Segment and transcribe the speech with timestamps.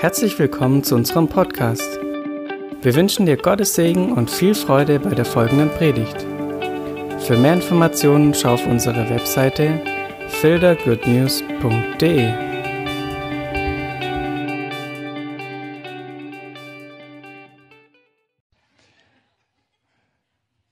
[0.00, 1.98] Herzlich willkommen zu unserem Podcast.
[2.82, 6.24] Wir wünschen dir Gottes Segen und viel Freude bei der folgenden Predigt.
[7.18, 9.80] Für mehr Informationen schau auf unsere Webseite
[10.28, 12.47] fildergoodnews.de.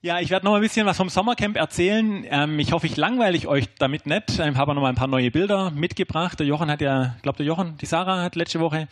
[0.07, 2.25] Ja, ich werde noch ein bisschen was vom Sommercamp erzählen.
[2.29, 4.29] Ähm, ich hoffe, ich langweile euch damit nicht.
[4.29, 6.39] Ich habe noch mal ein paar neue Bilder mitgebracht.
[6.39, 8.87] Der Jochen hat ja, ich glaube, der Jochen, die Sarah hat letzte Woche,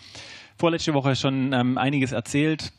[0.57, 2.73] vorletzte Woche schon ähm, einiges erzählt.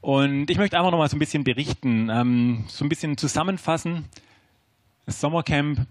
[0.00, 4.06] Und ich möchte einfach noch mal so ein bisschen berichten, ähm, so ein bisschen zusammenfassen.
[5.04, 5.86] Das Sommercamp.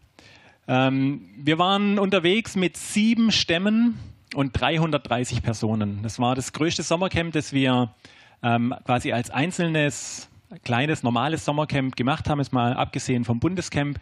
[0.68, 4.00] Ähm, wir waren unterwegs mit sieben Stämmen
[4.34, 6.00] und 330 Personen.
[6.02, 7.94] Das war das größte Sommercamp, das wir
[8.42, 10.28] ähm, quasi als einzelnes
[10.64, 14.00] kleines, normales Sommercamp gemacht haben, ist mal abgesehen vom Bundescamp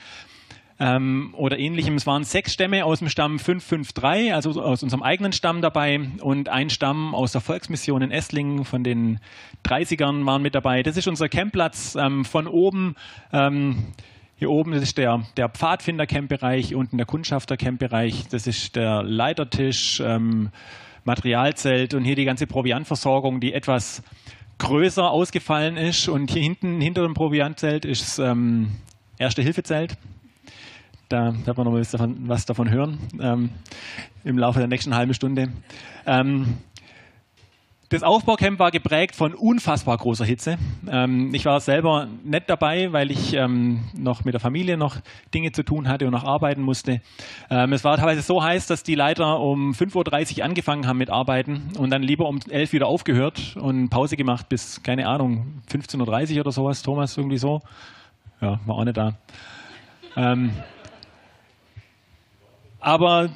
[0.79, 1.95] ähm, oder ähnlichem.
[1.95, 6.49] Es waren sechs Stämme aus dem Stamm 553, also aus unserem eigenen Stamm dabei und
[6.49, 9.19] ein Stamm aus der Volksmission in Esslingen von den
[9.65, 10.81] 30ern waren mit dabei.
[10.81, 12.95] Das ist unser Campplatz ähm, von oben.
[13.31, 13.93] Ähm,
[14.37, 18.27] hier oben ist der, der Pfadfinder-Camp-Bereich, unten der Kundschafter-Camp-Bereich.
[18.29, 20.49] Das ist der Leitertisch, ähm,
[21.03, 24.03] Materialzelt und hier die ganze Proviantversorgung, die etwas
[24.61, 26.07] größer ausgefallen ist.
[26.07, 28.71] Und hier hinten, hinter dem Proviantzelt, ist das ähm,
[29.17, 29.97] Erste-Hilfe-Zelt.
[31.09, 33.49] Da wird man noch was davon, was davon hören ähm,
[34.23, 35.51] im Laufe der nächsten halben Stunde.
[36.05, 36.59] Ähm,
[37.91, 40.57] das Aufbaucamp war geprägt von unfassbar großer Hitze.
[40.89, 44.95] Ähm, ich war selber nicht dabei, weil ich ähm, noch mit der Familie noch
[45.33, 47.01] Dinge zu tun hatte und noch arbeiten musste.
[47.49, 51.09] Ähm, es war teilweise so heiß, dass die Leiter um 5.30 Uhr angefangen haben mit
[51.09, 55.61] Arbeiten und dann lieber um 11 Uhr wieder aufgehört und Pause gemacht bis, keine Ahnung,
[55.69, 56.83] 15.30 Uhr oder sowas.
[56.83, 57.61] Thomas, irgendwie so.
[58.39, 59.15] Ja, war auch nicht da.
[60.15, 60.51] Ähm,
[62.79, 63.29] aber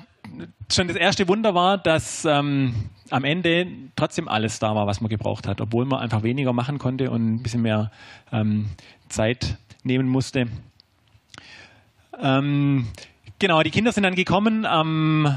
[0.72, 2.74] schon das erste Wunder war, dass ähm,
[3.10, 6.80] am Ende trotzdem alles da war, was man gebraucht hat, obwohl man einfach weniger machen
[6.80, 7.92] konnte und ein bisschen mehr
[8.32, 8.70] ähm,
[9.10, 10.48] Zeit nehmen musste.
[12.20, 12.88] Ähm,
[13.40, 15.36] genau, die Kinder sind dann gekommen am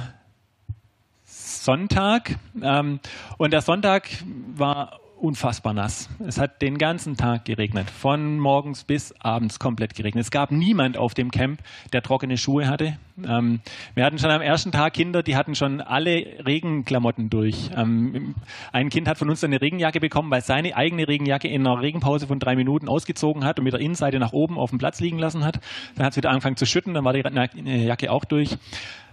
[1.25, 3.01] Sonntag ähm,
[3.37, 4.09] und der Sonntag
[4.57, 6.09] war unfassbar nass.
[6.27, 10.25] Es hat den ganzen Tag geregnet, von morgens bis abends komplett geregnet.
[10.25, 11.61] Es gab niemand auf dem Camp,
[11.93, 12.99] der trockene Schuhe hatte.
[13.27, 13.61] Ähm,
[13.95, 17.71] wir hatten schon am ersten Tag Kinder, die hatten schon alle Regenklamotten durch.
[17.77, 18.35] Ähm,
[18.73, 22.27] ein Kind hat von uns eine Regenjacke bekommen, weil seine eigene Regenjacke in einer Regenpause
[22.27, 25.19] von drei Minuten ausgezogen hat und mit der Innenseite nach oben auf dem Platz liegen
[25.19, 25.61] lassen hat.
[25.97, 27.23] Dann hat es wieder angefangen zu schütten, dann war die
[27.65, 28.57] Jacke auch durch.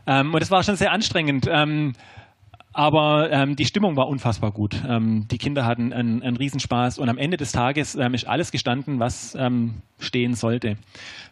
[0.08, 1.50] Ähm, und es war schon sehr anstrengend.
[2.76, 4.82] Ähm, aber ähm, die Stimmung war unfassbar gut.
[4.88, 8.52] Ähm, die Kinder hatten einen, einen Riesenspaß und am Ende des Tages ähm, ist alles
[8.52, 10.78] gestanden, was ähm, stehen sollte.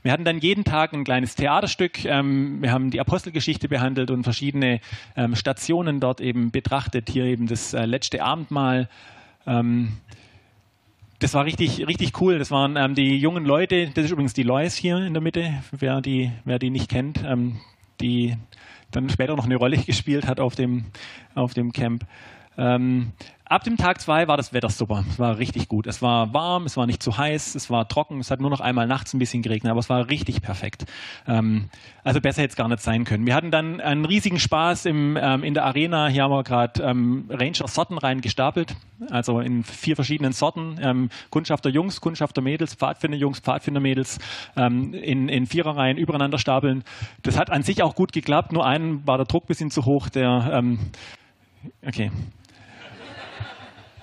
[0.01, 2.05] Wir hatten dann jeden Tag ein kleines Theaterstück.
[2.05, 4.79] Ähm, wir haben die Apostelgeschichte behandelt und verschiedene
[5.15, 7.09] ähm, Stationen dort eben betrachtet.
[7.09, 8.89] Hier eben das äh, letzte Abendmahl.
[11.19, 12.39] das war richtig, richtig cool.
[12.39, 13.89] Das waren die jungen Leute.
[13.93, 17.23] Das ist übrigens die Lois hier in der Mitte, wer die, wer die nicht kennt.
[18.01, 18.35] Die
[18.91, 20.85] dann später noch eine Rolle gespielt hat auf dem,
[21.35, 22.05] auf dem Camp.
[22.57, 23.13] Ähm,
[23.45, 25.03] ab dem Tag zwei war das Wetter super.
[25.09, 25.87] Es war richtig gut.
[25.87, 28.61] Es war warm, es war nicht zu heiß, es war trocken, es hat nur noch
[28.61, 30.85] einmal nachts ein bisschen geregnet, aber es war richtig perfekt.
[31.27, 31.69] Ähm,
[32.03, 33.25] also besser hätte es gar nicht sein können.
[33.25, 36.07] Wir hatten dann einen riesigen Spaß im, ähm, in der Arena.
[36.07, 38.75] Hier haben wir gerade ähm, Ranger-Sorten rein gestapelt,
[39.09, 40.79] also in vier verschiedenen Sorten.
[40.81, 44.19] Ähm, Kundschafter Jungs, Kundschafter Mädels, Pfadfinder Jungs, Pfadfinder Mädels
[44.55, 46.83] ähm, in, in Viererreihen übereinander stapeln.
[47.23, 49.85] Das hat an sich auch gut geklappt, nur einen war der Druck ein bisschen zu
[49.85, 50.79] hoch, der ähm,
[51.85, 52.11] Okay,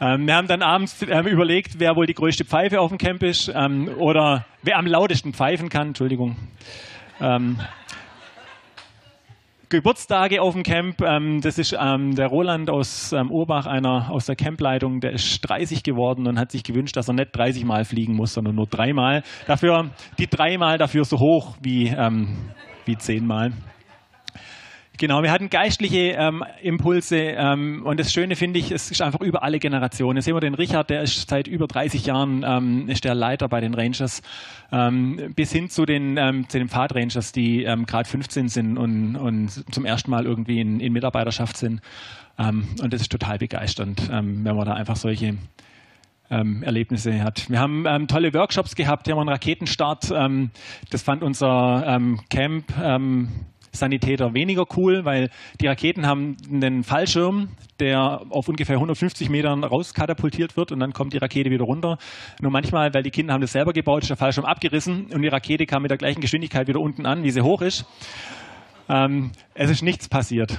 [0.01, 3.23] ähm, wir haben dann abends äh, überlegt, wer wohl die größte Pfeife auf dem Camp
[3.23, 5.89] ist ähm, oder wer am lautesten pfeifen kann.
[5.89, 6.37] Entschuldigung.
[7.21, 7.59] Ähm,
[9.71, 11.01] Geburtstage auf dem Camp.
[11.01, 15.41] Ähm, das ist ähm, der Roland aus ähm, Urbach, einer aus der Campleitung, der ist
[15.43, 18.67] 30 geworden und hat sich gewünscht, dass er nicht 30 Mal fliegen muss, sondern nur
[18.67, 19.23] dreimal.
[19.47, 22.37] Dafür, die dreimal dafür so hoch wie, ähm,
[22.85, 23.53] wie zehnmal.
[25.01, 29.23] Genau, wir hatten geistliche ähm, Impulse ähm, und das Schöne finde ich, es ist einfach
[29.23, 30.19] über alle Generationen.
[30.19, 33.49] Jetzt sehen wir den Richard, der ist seit über 30 Jahren ähm, ist der Leiter
[33.49, 34.21] bei den Rangers,
[34.71, 39.17] ähm, bis hin zu den, ähm, zu den Pfadrangers, die ähm, gerade 15 sind und,
[39.17, 41.81] und zum ersten Mal irgendwie in, in Mitarbeiterschaft sind.
[42.37, 45.37] Und das ist total begeisternd, wenn man da einfach solche
[46.31, 47.51] Erlebnisse hat.
[47.51, 50.11] Wir haben ähm, tolle Workshops gehabt, wir haben einen Raketenstart.
[50.15, 50.51] Ähm,
[50.89, 52.73] das fand unser ähm, Camp
[53.73, 55.31] Sanitäter weniger cool, weil
[55.61, 61.13] die Raketen haben einen Fallschirm, der auf ungefähr 150 Metern rauskatapultiert wird und dann kommt
[61.13, 61.99] die Rakete wieder runter.
[62.41, 65.29] Nur manchmal, weil die Kinder haben das selber gebaut, ist der Fallschirm abgerissen und die
[65.29, 67.87] Rakete kam mit der gleichen Geschwindigkeit wieder unten an, wie sie hoch ist.
[68.89, 70.59] Ähm, es ist nichts passiert.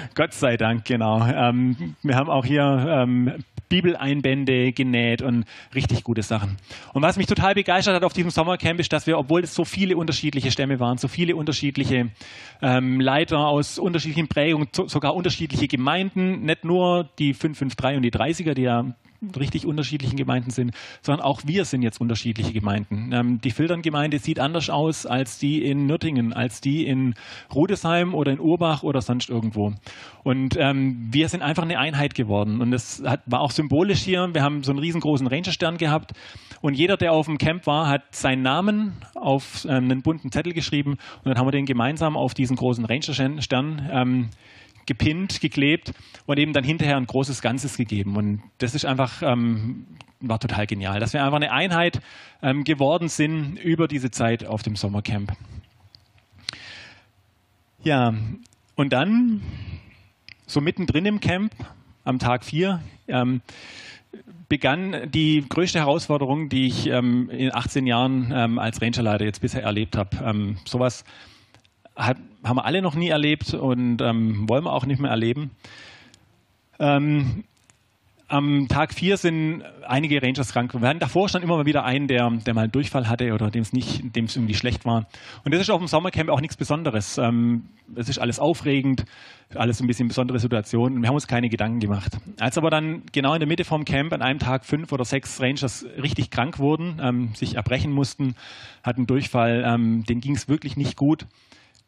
[0.14, 1.26] Gott sei Dank, genau.
[1.26, 3.32] Ähm, wir haben auch hier ähm,
[3.68, 5.44] Bibeleinbände genäht und
[5.74, 6.56] richtig gute Sachen.
[6.92, 9.64] Und was mich total begeistert hat auf diesem Sommercamp ist, dass wir, obwohl es so
[9.64, 12.10] viele unterschiedliche Stämme waren, so viele unterschiedliche
[12.62, 18.54] ähm, Leiter aus unterschiedlichen Prägungen, sogar unterschiedliche Gemeinden, nicht nur die 553 und die 30er,
[18.54, 18.94] die ja
[19.38, 20.72] richtig unterschiedlichen Gemeinden sind,
[21.02, 23.10] sondern auch wir sind jetzt unterschiedliche Gemeinden.
[23.12, 27.14] Ähm, die Filtern-Gemeinde sieht anders aus als die in Nürtingen, als die in
[27.54, 29.72] Rudesheim oder in Urbach oder sonst irgendwo.
[30.22, 32.60] Und ähm, wir sind einfach eine Einheit geworden.
[32.60, 34.28] Und das hat, war auch symbolisch hier.
[34.32, 36.12] Wir haben so einen riesengroßen Ranger-Stern gehabt.
[36.60, 40.54] Und jeder, der auf dem Camp war, hat seinen Namen auf ähm, einen bunten Zettel
[40.54, 40.92] geschrieben.
[40.92, 44.30] Und dann haben wir den gemeinsam auf diesen großen Ranger-Stern ähm,
[44.86, 45.92] gepinnt, geklebt
[46.26, 48.16] und eben dann hinterher ein großes Ganzes gegeben.
[48.16, 49.86] Und das ist einfach, ähm,
[50.20, 52.00] war total genial, dass wir einfach eine Einheit
[52.42, 55.32] ähm, geworden sind über diese Zeit auf dem Sommercamp.
[57.82, 58.14] Ja,
[58.76, 59.42] und dann,
[60.46, 61.52] so mittendrin im Camp,
[62.04, 63.42] am Tag 4, ähm,
[64.48, 69.62] begann die größte Herausforderung, die ich ähm, in 18 Jahren ähm, als Rangerleiter jetzt bisher
[69.62, 70.16] erlebt habe.
[70.24, 71.04] Ähm, sowas
[71.96, 75.50] hat, haben wir alle noch nie erlebt und ähm, wollen wir auch nicht mehr erleben.
[76.78, 77.44] Ähm,
[78.26, 80.72] am Tag 4 sind einige Rangers krank.
[80.74, 83.50] Wir hatten davor schon immer mal wieder einen, der, der mal einen Durchfall hatte oder
[83.50, 83.72] dem es
[84.36, 85.06] irgendwie schlecht war.
[85.44, 87.18] Und das ist auf dem Sommercamp auch nichts Besonderes.
[87.18, 89.04] Ähm, es ist alles aufregend,
[89.54, 90.94] alles ein bisschen besondere Situation.
[90.94, 92.16] Und wir haben uns keine Gedanken gemacht.
[92.40, 95.40] Als aber dann genau in der Mitte vom Camp an einem Tag fünf oder sechs
[95.40, 98.34] Rangers richtig krank wurden, ähm, sich erbrechen mussten,
[98.82, 101.26] hatten Durchfall, ähm, denen ging es wirklich nicht gut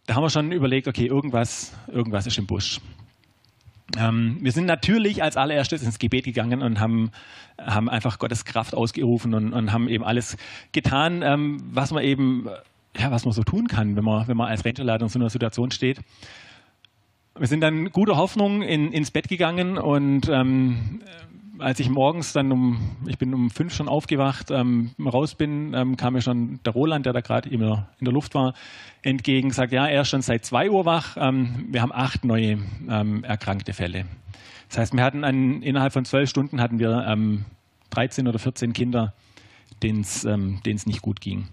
[0.06, 2.80] da haben wir schon überlegt, okay, irgendwas, irgendwas ist im Busch.
[3.96, 7.10] Ähm, wir sind natürlich als allererstes ins Gebet gegangen und haben,
[7.58, 10.36] haben einfach Gottes Kraft ausgerufen und, und haben eben alles
[10.72, 12.48] getan, ähm, was man eben,
[12.98, 15.30] ja, was man so tun kann, wenn man, wenn man als Rangerleiter in so einer
[15.30, 16.00] Situation steht.
[17.38, 21.02] Wir sind dann guter Hoffnung in, ins Bett gegangen und ähm,
[21.58, 25.96] als ich morgens dann um, ich bin um fünf schon aufgewacht, ähm, raus bin, ähm,
[25.96, 28.54] kam mir schon der Roland, der da gerade in der Luft war,
[29.02, 32.58] entgegen, sagt, ja, er ist schon seit zwei Uhr wach, ähm, wir haben acht neue
[32.88, 34.06] ähm, erkrankte Fälle.
[34.68, 37.16] Das heißt, wir hatten einen, innerhalb von zwölf Stunden hatten wir
[37.90, 39.14] 13 ähm, oder 14 Kinder,
[39.82, 41.48] denen es ähm, nicht gut ging.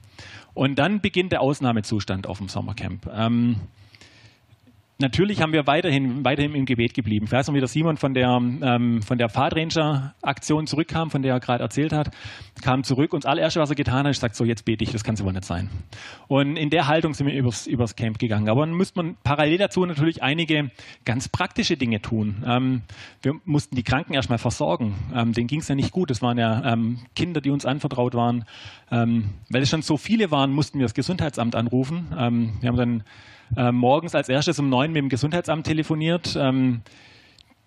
[0.54, 3.08] Und dann beginnt der Ausnahmezustand auf dem Sommercamp.
[5.04, 7.26] Natürlich haben wir weiterhin, weiterhin im Gebet geblieben.
[7.26, 11.34] Ich weiß noch, wie der Simon von der, ähm, von der Pfadranger-Aktion zurückkam, von der
[11.34, 12.12] er gerade erzählt hat,
[12.62, 14.94] kam zurück und das allererste, was er getan hat, ist gesagt, so jetzt bete ich,
[14.94, 15.70] das kann es aber nicht sein.
[16.30, 18.48] Und in der Haltung sind wir übers, übers Camp gegangen.
[18.48, 20.72] Aber dann müsste man parallel dazu natürlich einige
[21.04, 22.42] ganz praktische Dinge tun.
[22.48, 22.84] Ähm,
[23.22, 24.96] wir mussten die Kranken erstmal versorgen.
[25.14, 26.12] Ähm, denen ging es ja nicht gut.
[26.12, 28.46] Es waren ja ähm, Kinder, die uns anvertraut waren.
[28.90, 32.08] Ähm, weil es schon so viele waren, mussten wir das Gesundheitsamt anrufen.
[32.18, 33.04] Ähm, wir haben dann
[33.56, 36.36] äh, morgens als erstes um neun mit dem Gesundheitsamt telefoniert.
[36.40, 36.82] Ähm,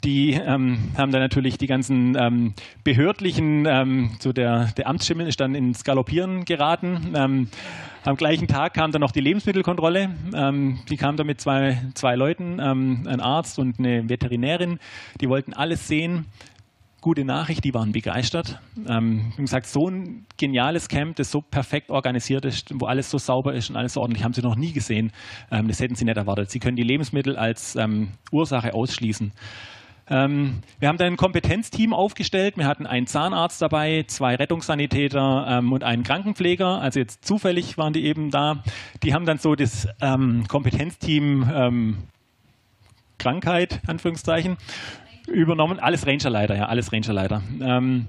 [0.05, 2.55] die ähm, haben dann natürlich die ganzen ähm,
[2.85, 7.15] behördlichen, ähm, so der, der Amtsschimmel ist dann ins Galoppieren geraten.
[7.17, 7.49] Ähm,
[8.05, 10.11] am gleichen Tag kam dann noch die Lebensmittelkontrolle.
[10.35, 14.79] Ähm, die kam dann mit zwei, zwei Leuten, ähm, ein Arzt und eine Veterinärin.
[15.21, 16.27] Die wollten alles sehen
[17.01, 18.61] gute Nachricht, die waren begeistert.
[18.89, 23.19] Ähm, wie gesagt, so ein geniales Camp, das so perfekt organisiert ist, wo alles so
[23.19, 25.13] sauber ist und alles so ordentlich, haben sie noch nie gesehen.
[25.51, 26.51] Ähm, das hätten sie nicht erwartet.
[26.51, 29.33] Sie können die Lebensmittel als ähm, Ursache ausschließen.
[30.09, 32.57] Ähm, wir haben dann ein Kompetenzteam aufgestellt.
[32.57, 36.81] Wir hatten einen Zahnarzt dabei, zwei Rettungssanitäter ähm, und einen Krankenpfleger.
[36.81, 38.63] Also jetzt zufällig waren die eben da.
[39.03, 41.97] Die haben dann so das ähm, Kompetenzteam ähm,
[43.19, 44.57] Krankheit, Anführungszeichen,
[45.27, 45.79] übernommen.
[45.79, 47.43] Alles Rangerleiter, ja, alles Rangerleiter.
[47.61, 48.07] Ähm,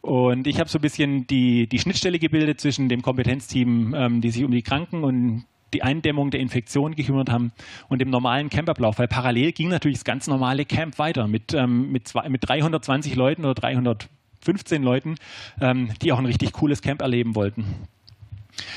[0.00, 4.30] und ich habe so ein bisschen die, die Schnittstelle gebildet zwischen dem Kompetenzteam, ähm, die
[4.30, 7.52] sich um die Kranken und die Eindämmung der Infektion gekümmert haben
[7.88, 11.92] und dem normalen Campablauf, weil parallel ging natürlich das ganz normale Camp weiter mit, ähm,
[11.92, 15.16] mit, zwei, mit 320 Leuten oder 315 Leuten,
[15.60, 17.64] ähm, die auch ein richtig cooles Camp erleben wollten.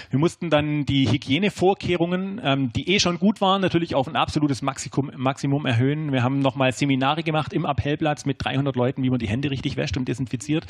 [0.09, 4.61] Wir mussten dann die Hygienevorkehrungen, ähm, die eh schon gut waren, natürlich auf ein absolutes
[4.61, 6.11] Maximum, Maximum erhöhen.
[6.11, 9.77] Wir haben nochmal Seminare gemacht im Appellplatz mit 300 Leuten, wie man die Hände richtig
[9.77, 10.65] wäscht und desinfiziert.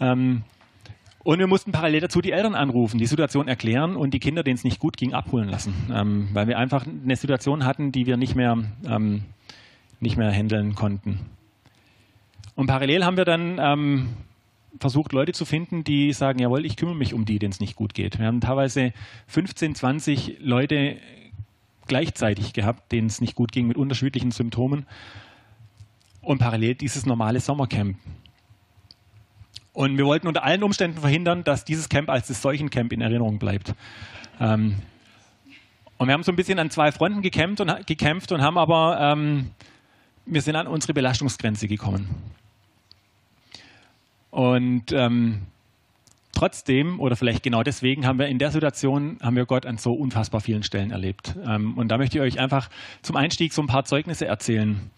[0.00, 0.42] Ähm,
[1.24, 4.56] und wir mussten parallel dazu die Eltern anrufen, die Situation erklären und die Kinder, denen
[4.56, 5.74] es nicht gut ging, abholen lassen.
[5.90, 9.22] Ähm, weil wir einfach eine Situation hatten, die wir nicht mehr, ähm,
[10.00, 11.20] nicht mehr handeln konnten.
[12.56, 14.08] Und parallel haben wir dann ähm,
[14.80, 17.76] versucht, Leute zu finden, die sagen, jawohl, ich kümmere mich um die, denen es nicht
[17.76, 18.18] gut geht.
[18.18, 18.92] Wir haben teilweise
[19.28, 20.96] 15, 20 Leute
[21.86, 24.86] gleichzeitig gehabt, denen es nicht gut ging mit unterschiedlichen Symptomen.
[26.20, 27.98] Und parallel dieses normale Sommercamp.
[29.72, 33.38] Und wir wollten unter allen Umständen verhindern, dass dieses Camp als das Seuchencamp in Erinnerung
[33.38, 33.74] bleibt.
[34.40, 34.76] Ähm,
[35.98, 38.98] und wir haben so ein bisschen an zwei Fronten gekämpft und, gekämpft und haben aber
[39.00, 39.50] ähm,
[40.26, 42.08] wir sind an unsere Belastungsgrenze gekommen.
[44.34, 45.42] Und ähm,
[46.32, 49.92] trotzdem oder vielleicht genau deswegen haben wir in der Situation haben wir Gott an so
[49.92, 51.36] unfassbar vielen Stellen erlebt.
[51.46, 52.68] Ähm, und da möchte ich euch einfach
[53.02, 54.90] zum Einstieg so ein paar Zeugnisse erzählen.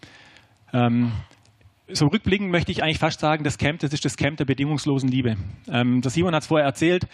[0.73, 1.11] Ähm,
[1.87, 5.07] so rückblickend möchte ich eigentlich fast sagen, das Camp, das ist das Camp der bedingungslosen
[5.07, 5.37] Liebe.
[5.71, 7.07] Ähm, der Simon hat es vorher erzählt.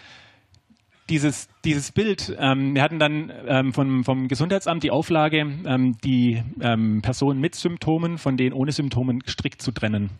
[1.10, 6.42] Dieses, dieses Bild, ähm, wir hatten dann ähm, vom, vom Gesundheitsamt die Auflage, ähm, die
[6.60, 10.10] ähm, Personen mit Symptomen von denen ohne Symptomen strikt zu trennen.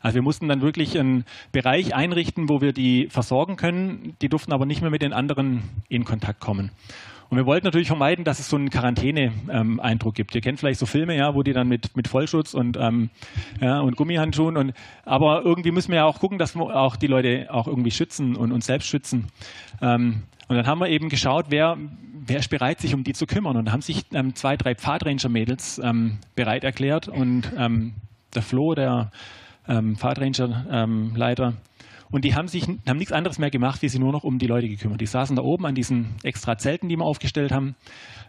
[0.00, 4.14] Also wir mussten dann wirklich einen Bereich einrichten, wo wir die versorgen können.
[4.22, 6.70] Die durften aber nicht mehr mit den anderen in Kontakt kommen.
[7.30, 10.34] Und wir wollten natürlich vermeiden, dass es so einen Quarantäne-Eindruck gibt.
[10.34, 13.10] Ihr kennt vielleicht so Filme, ja, wo die dann mit, mit Vollschutz und, ähm,
[13.60, 14.72] ja, und Gummihandschuhen und
[15.04, 18.34] aber irgendwie müssen wir ja auch gucken, dass wir auch die Leute auch irgendwie schützen
[18.34, 19.26] und uns selbst schützen.
[19.82, 21.76] Ähm, und dann haben wir eben geschaut, wer,
[22.26, 23.56] wer ist bereit, sich um die zu kümmern.
[23.56, 27.92] Und da haben sich ähm, zwei, drei Pfadranger-Mädels ähm, bereit erklärt und ähm,
[28.34, 29.10] der Flo, der
[29.68, 31.54] ähm, Pfadranger-Leiter,
[32.10, 34.46] und die haben sich haben nichts anderes mehr gemacht, wie sie nur noch um die
[34.46, 35.00] Leute gekümmert.
[35.00, 37.74] Die saßen da oben an diesen extra Zelten, die wir aufgestellt haben.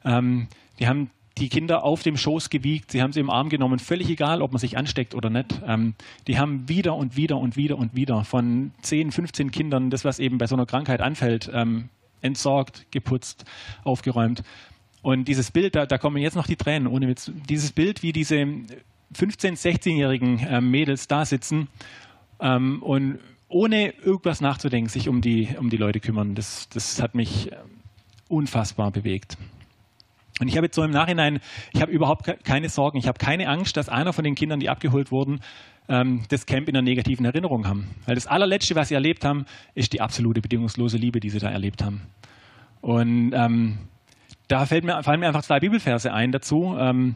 [0.04, 0.48] Ähm,
[0.80, 4.10] die haben die Kinder auf dem Schoß gewiegt, sie haben sie im Arm genommen, völlig
[4.10, 5.62] egal, ob man sich ansteckt oder nicht.
[5.66, 5.94] Ähm,
[6.28, 10.20] die haben wieder und wieder und wieder und wieder von 10, 15 Kindern, das was
[10.20, 11.90] eben bei so einer Krankheit anfällt, ähm,
[12.22, 13.46] entsorgt, geputzt,
[13.84, 14.44] aufgeräumt.
[15.02, 17.32] Und dieses Bild, da, da kommen jetzt noch die Tränen, ohne Witz.
[17.48, 18.76] Dieses Bild, wie diese 15-,
[19.16, 21.70] 16-jährigen äh, Mädels da sitzen
[22.42, 23.20] ähm, und
[23.50, 26.36] ohne irgendwas nachzudenken, sich um die, um die Leute kümmern.
[26.36, 27.56] Das, das hat mich äh,
[28.28, 29.38] unfassbar bewegt.
[30.40, 31.42] Und ich habe jetzt so im Nachhinein,
[31.74, 34.70] ich habe überhaupt keine Sorgen, ich habe keine Angst, dass einer von den Kindern, die
[34.70, 35.42] abgeholt wurden,
[35.90, 37.90] ähm, das Camp in einer negativen Erinnerung haben.
[38.06, 41.50] Weil das allerletzte, was sie erlebt haben, ist die absolute bedingungslose Liebe, die sie da
[41.50, 42.04] erlebt haben.
[42.80, 43.80] Und ähm,
[44.48, 46.78] da mir, fallen mir einfach zwei Bibelverse ein dazu.
[46.80, 47.16] Ähm,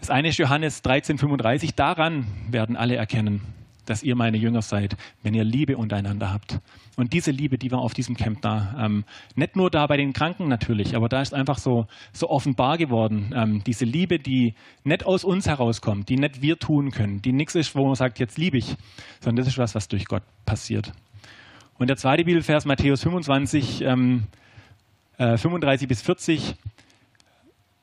[0.00, 1.76] das eine ist Johannes 13,35.
[1.76, 3.42] Daran werden alle erkennen,
[3.86, 6.60] dass ihr meine Jünger seid, wenn ihr Liebe untereinander habt.
[6.96, 8.76] Und diese Liebe, die war auf diesem Camp da.
[8.78, 12.78] Ähm, nicht nur da bei den Kranken natürlich, aber da ist einfach so, so offenbar
[12.78, 13.32] geworden.
[13.34, 17.54] Ähm, diese Liebe, die nicht aus uns herauskommt, die nicht wir tun können, die nichts
[17.54, 18.76] ist, wo man sagt, jetzt liebe ich,
[19.20, 20.92] sondern das ist was, was durch Gott passiert.
[21.78, 24.24] Und der zweite Bibelvers, Matthäus 25, ähm,
[25.18, 26.54] äh, 35 bis 40,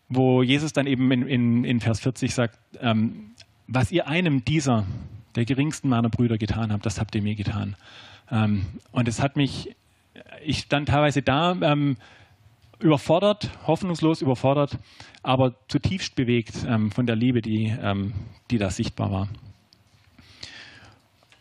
[0.07, 3.31] wo Jesus dann eben in, in, in Vers 40 sagt, ähm,
[3.67, 4.85] was ihr einem dieser
[5.35, 7.75] der geringsten meiner Brüder getan habt, das habt ihr mir getan.
[8.29, 9.75] Ähm, und es hat mich,
[10.43, 11.97] ich stand teilweise da, ähm,
[12.79, 14.77] überfordert, hoffnungslos überfordert,
[15.23, 18.13] aber zutiefst bewegt ähm, von der Liebe, die, ähm,
[18.49, 19.27] die da sichtbar war.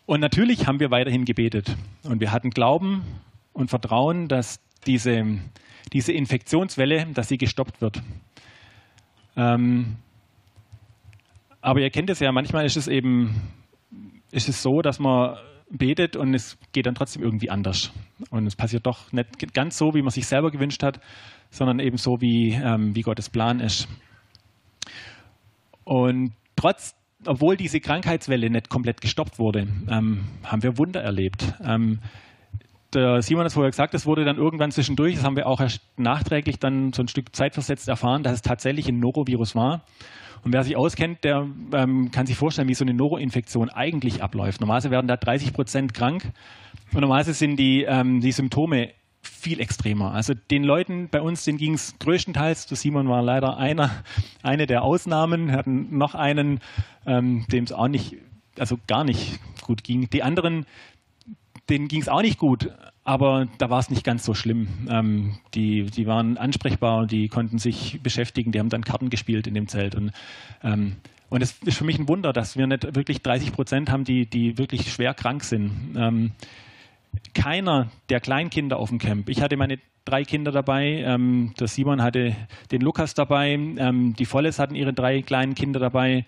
[0.07, 3.05] Und natürlich haben wir weiterhin gebetet und wir hatten Glauben
[3.53, 5.25] und Vertrauen, dass diese,
[5.93, 8.03] diese Infektionswelle, dass sie gestoppt wird.
[9.37, 9.97] Ähm,
[11.61, 13.41] aber ihr kennt es ja, manchmal ist es eben
[14.33, 15.37] ist es so, dass man
[15.71, 17.93] betet und es geht dann trotzdem irgendwie anders.
[18.31, 21.01] Und es passiert doch nicht ganz so, wie man sich selber gewünscht hat,
[21.51, 23.89] sondern eben so, wie, ähm, wie Gottes Plan ist.
[25.85, 26.95] Und trotz,
[27.27, 31.55] obwohl diese Krankheitswelle nicht komplett gestoppt wurde, ähm, haben wir Wunder erlebt.
[31.63, 32.01] Ähm,
[32.95, 35.61] der Simon hat es vorher gesagt, es wurde dann irgendwann zwischendurch, das haben wir auch
[35.61, 39.85] erst nachträglich dann so ein Stück zeitversetzt erfahren, dass es tatsächlich ein Norovirus war.
[40.43, 44.61] Und wer sich auskennt, der ähm, kann sich vorstellen, wie so eine Noroinfektion eigentlich abläuft.
[44.61, 46.25] Normalerweise werden da 30 Prozent krank
[46.93, 48.91] und normalerweise sind die, ähm, die Symptome
[49.23, 50.13] viel extremer.
[50.13, 53.91] Also den Leuten bei uns, denen ging es größtenteils, der Simon war leider einer,
[54.43, 56.61] eine der Ausnahmen, wir hatten noch einen,
[57.07, 58.17] ähm, dem es auch nicht,
[58.59, 60.09] also gar nicht gut ging.
[60.11, 60.65] Die anderen,
[61.71, 62.71] denen ging es auch nicht gut,
[63.05, 64.69] aber da war es nicht ganz so schlimm.
[64.89, 69.55] Ähm, die, die waren ansprechbar, die konnten sich beschäftigen, die haben dann Karten gespielt in
[69.55, 69.95] dem Zelt.
[69.95, 70.13] Und,
[70.63, 70.97] ähm,
[71.29, 74.27] und es ist für mich ein Wunder, dass wir nicht wirklich 30 Prozent haben, die,
[74.27, 75.95] die wirklich schwer krank sind.
[75.97, 76.33] Ähm,
[77.35, 79.29] keiner der Kleinkinder auf dem Camp.
[79.29, 82.35] Ich hatte meine drei Kinder dabei, ähm, der Simon hatte
[82.71, 86.25] den Lukas dabei, ähm, die Volles hatten ihre drei kleinen Kinder dabei.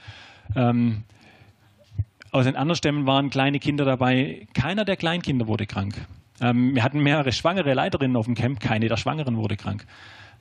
[2.32, 4.48] Aus den anderen Stämmen waren kleine Kinder dabei.
[4.54, 5.94] Keiner der Kleinkinder wurde krank.
[6.40, 9.86] Ähm, wir hatten mehrere schwangere Leiterinnen auf dem Camp, keine der Schwangeren wurde krank.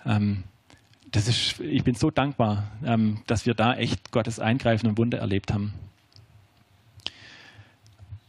[0.05, 0.43] Ähm,
[1.11, 5.17] das ist, ich bin so dankbar, ähm, dass wir da echt Gottes Eingreifen und Wunder
[5.17, 5.73] erlebt haben.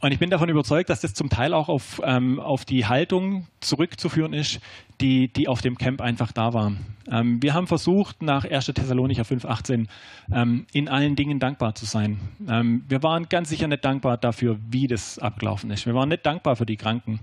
[0.02, 3.46] Und ich bin davon überzeugt, dass das zum Teil auch auf, ähm, auf die Haltung
[3.60, 4.58] zurückzuführen ist,
[5.00, 6.72] die, die auf dem Camp einfach da war.
[7.08, 8.66] Ähm, wir haben versucht, nach 1.
[8.66, 9.86] Thessalonicher 5,18
[10.32, 12.18] ähm, in allen Dingen dankbar zu sein.
[12.48, 15.86] Ähm, wir waren ganz sicher nicht dankbar dafür, wie das abgelaufen ist.
[15.86, 17.20] Wir waren nicht dankbar für die Kranken.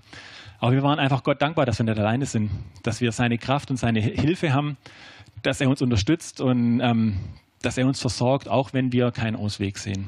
[0.60, 2.50] Aber wir waren einfach Gott dankbar, dass wir nicht alleine sind,
[2.84, 4.78] dass wir seine Kraft und seine Hilfe haben,
[5.44, 7.18] dass er uns unterstützt und ähm,
[7.62, 10.08] dass er uns versorgt, auch wenn wir keinen Ausweg sehen.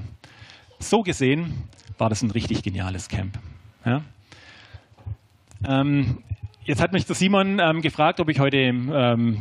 [0.80, 1.68] So gesehen
[2.02, 3.38] war das ein richtig geniales Camp.
[3.86, 4.02] Ja?
[5.64, 6.18] Ähm,
[6.66, 9.38] jetzt hat mich der Simon ähm, gefragt, ob ich heute ähm,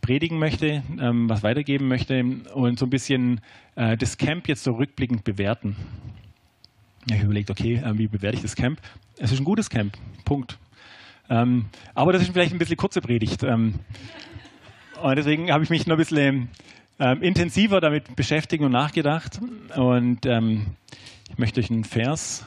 [0.00, 3.40] predigen möchte, ähm, was weitergeben möchte und so ein bisschen
[3.74, 5.74] äh, das Camp jetzt so rückblickend bewerten.
[7.06, 8.80] Ich habe überlegt, okay, äh, wie bewerte ich das Camp?
[9.18, 10.58] Es ist ein gutes Camp, Punkt.
[11.28, 11.64] Ähm,
[11.96, 13.42] aber das ist vielleicht ein bisschen kurze Predigt.
[13.42, 13.80] Ähm,
[15.02, 16.48] und deswegen habe ich mich noch ein bisschen
[17.22, 19.40] intensiver damit beschäftigt und nachgedacht.
[19.74, 20.66] Und ähm,
[21.30, 22.44] ich möchte euch einen Vers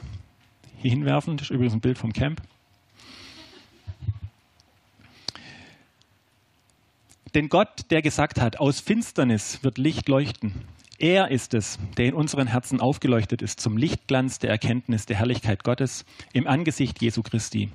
[0.80, 1.36] hier hinwerfen.
[1.36, 2.40] Das ist übrigens ein Bild vom Camp.
[7.34, 10.54] Denn Gott, der gesagt hat, aus Finsternis wird Licht leuchten,
[11.00, 15.64] er ist es, der in unseren Herzen aufgeleuchtet ist zum Lichtglanz der Erkenntnis der Herrlichkeit
[15.64, 17.70] Gottes im Angesicht Jesu Christi.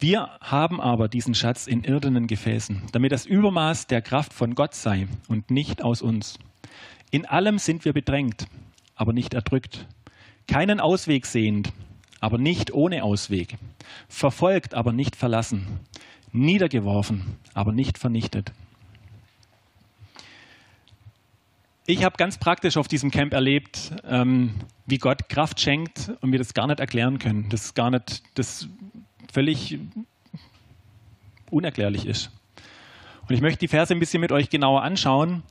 [0.00, 4.74] Wir haben aber diesen Schatz in irdenen Gefäßen, damit das Übermaß der Kraft von Gott
[4.74, 6.38] sei und nicht aus uns.
[7.12, 8.46] In allem sind wir bedrängt,
[8.96, 9.86] aber nicht erdrückt,
[10.46, 11.72] keinen Ausweg sehend,
[12.20, 13.56] aber nicht ohne Ausweg,
[14.08, 15.80] verfolgt, aber nicht verlassen,
[16.32, 18.52] niedergeworfen, aber nicht vernichtet.
[21.88, 24.54] Ich habe ganz praktisch auf diesem Camp erlebt, ähm,
[24.86, 27.48] wie Gott Kraft schenkt und wir das gar nicht erklären können.
[27.48, 28.68] Das gar nicht, das
[29.32, 29.78] völlig
[31.48, 32.32] unerklärlich ist.
[33.28, 35.44] Und ich möchte die Verse ein bisschen mit euch genauer anschauen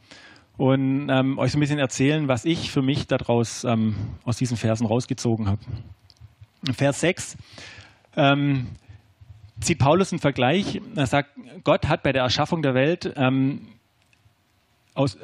[0.57, 4.57] und ähm, euch so ein bisschen erzählen, was ich für mich daraus ähm, aus diesen
[4.57, 5.62] Versen rausgezogen habe.
[6.74, 7.38] Vers 6
[8.15, 8.67] ähm,
[9.59, 10.81] zieht Paulus einen Vergleich.
[10.95, 11.29] Er sagt,
[11.63, 13.67] Gott hat bei der Erschaffung der Welt ähm,
[14.93, 15.17] aus,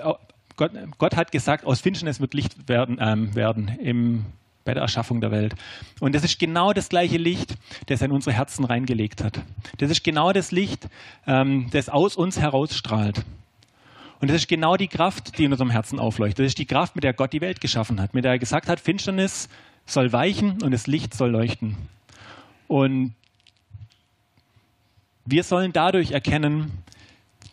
[0.58, 4.26] Gott, Gott, hat gesagt, aus Finsternis wird Licht werden, ähm, werden im
[4.64, 5.56] bei der Erschaffung der Welt.
[6.00, 7.56] Und das ist genau das gleiche Licht,
[7.88, 9.42] das er in unsere Herzen reingelegt hat.
[9.80, 10.88] Das ist genau das Licht,
[11.26, 13.26] ähm, das aus uns herausstrahlt.
[14.22, 16.40] Und das ist genau die Kraft, die in unserem Herzen aufleuchtet.
[16.46, 18.70] Das ist die Kraft, mit der Gott die Welt geschaffen hat, mit der er gesagt
[18.70, 19.50] hat, Finsternis
[19.88, 21.76] soll weichen und das Licht soll leuchten.
[22.68, 23.16] Und
[25.26, 26.84] wir sollen dadurch erkennen,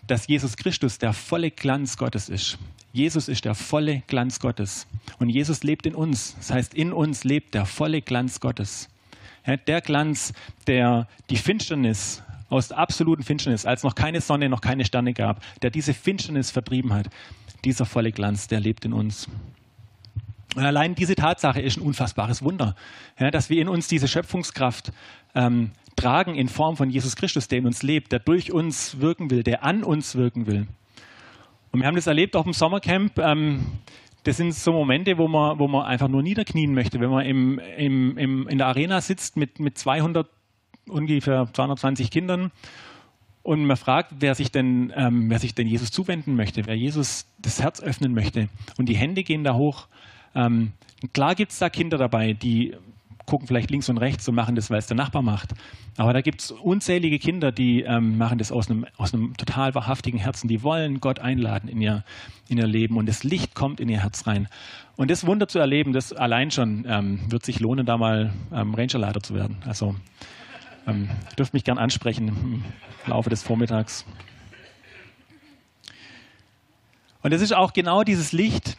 [0.06, 2.58] dass Jesus Christus der volle Glanz Gottes ist.
[2.92, 4.86] Jesus ist der volle Glanz Gottes.
[5.18, 6.34] Und Jesus lebt in uns.
[6.36, 8.88] Das heißt, in uns lebt der volle Glanz Gottes.
[9.66, 10.34] Der Glanz,
[10.66, 15.42] der die Finsternis aus der absoluten Finsternis, als noch keine Sonne, noch keine Sterne gab,
[15.62, 17.08] der diese Finsternis vertrieben hat,
[17.64, 19.28] dieser volle Glanz, der lebt in uns.
[20.56, 22.74] Und allein diese Tatsache ist ein unfassbares Wunder,
[23.18, 24.92] ja, dass wir in uns diese Schöpfungskraft
[25.34, 29.30] ähm, tragen in Form von Jesus Christus, der in uns lebt, der durch uns wirken
[29.30, 30.66] will, der an uns wirken will.
[31.70, 33.18] Und wir haben das erlebt auch im Sommercamp.
[33.18, 33.66] Ähm,
[34.24, 36.98] das sind so Momente, wo man, wo man einfach nur niederknien möchte.
[37.00, 40.28] Wenn man im, im, im, in der Arena sitzt mit, mit 200,
[40.88, 42.50] ungefähr 220 Kindern
[43.42, 47.26] und man fragt, wer sich, denn, ähm, wer sich denn Jesus zuwenden möchte, wer Jesus
[47.38, 48.48] das Herz öffnen möchte.
[48.76, 49.88] Und die Hände gehen da hoch.
[50.34, 50.72] Ähm,
[51.14, 52.74] klar gibt es da Kinder dabei, die
[53.28, 55.50] gucken vielleicht links und rechts und machen das, weil es der Nachbar macht.
[55.96, 59.74] Aber da gibt es unzählige Kinder, die ähm, machen das aus einem, aus einem total
[59.74, 60.48] wahrhaftigen Herzen.
[60.48, 62.04] Die wollen Gott einladen in ihr,
[62.48, 64.48] in ihr Leben und das Licht kommt in ihr Herz rein.
[64.96, 68.74] Und das Wunder zu erleben, das allein schon ähm, wird sich lohnen, da mal ähm,
[68.74, 69.56] Rangerleiter zu werden.
[69.66, 69.94] Also
[70.88, 72.64] ähm, dürft mich gern ansprechen im
[73.06, 74.04] Laufe des Vormittags.
[77.22, 78.76] Und es ist auch genau dieses Licht,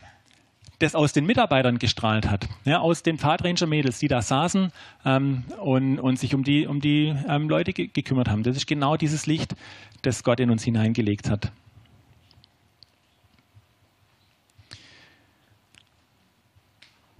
[0.79, 4.71] das aus den Mitarbeitern gestrahlt hat, ja, aus den Pfadranger-Mädels, die da saßen
[5.05, 8.43] ähm, und, und, sich um die, um die ähm, Leute ge gekümmert haben.
[8.43, 9.55] Das ist genau dieses Licht,
[10.01, 11.51] das Gott in uns hineingelegt hat.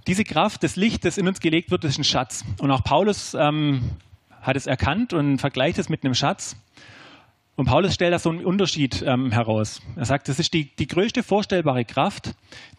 [0.08, 2.46] Diese Kraft, das Licht, das in uns gelegt wird, ist ein Schatz.
[2.60, 3.82] Und auch Paulus ähm,
[4.42, 6.56] hat es erkannt und vergleicht es mit einem Schatz.
[7.56, 9.82] Und Paulus stellt da so einen Unterschied ähm, heraus.
[9.98, 12.34] Er sagt, das ist die, die größte vorstellbare Kraft,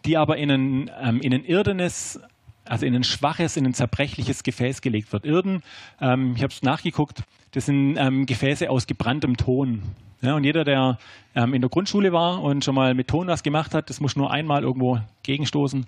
[0.05, 2.19] die aber in ein, ähm, in ein irdenes,
[2.65, 5.23] also in ein schwaches, in ein zerbrechliches Gefäß gelegt wird.
[5.23, 5.61] Irden,
[5.99, 7.21] ähm, ich habe es nachgeguckt,
[7.51, 9.83] das sind ähm, Gefäße aus gebranntem Ton.
[10.21, 10.97] Ja, und jeder, der
[11.35, 14.15] ähm, in der Grundschule war und schon mal mit Ton was gemacht hat, das muss
[14.15, 15.85] nur einmal irgendwo gegenstoßen.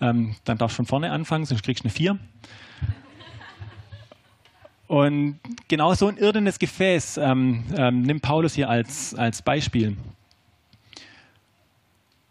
[0.00, 2.18] Ähm, dann darfst du von vorne anfangen, sonst kriegst du eine 4.
[4.92, 9.96] Und genau so ein irdenes Gefäß ähm, ähm, nimmt Paulus hier als, als Beispiel.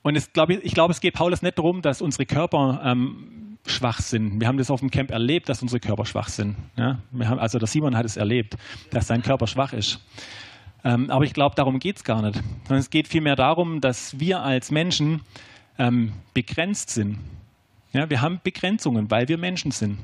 [0.04, 3.58] Und es, glaub ich, ich glaube, es geht Paulus nicht darum, dass unsere Körper ähm,
[3.66, 4.40] schwach sind.
[4.40, 6.56] Wir haben das auf dem Camp erlebt, dass unsere Körper schwach sind.
[6.78, 7.00] Ja?
[7.24, 8.56] Haben, also der Simon hat es erlebt,
[8.92, 10.00] dass sein Körper schwach ist.
[10.84, 12.36] Ähm, aber ich glaube, darum geht es gar nicht.
[12.66, 15.22] Sondern es geht vielmehr darum, dass wir als Menschen
[15.80, 17.18] ähm, begrenzt sind.
[17.92, 19.98] Ja, wir haben Begrenzungen, weil wir Menschen sind.